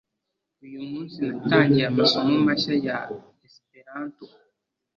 [0.65, 2.97] Uyu munsi natangiye amasomo mashya ya
[3.47, 4.25] Esperanto.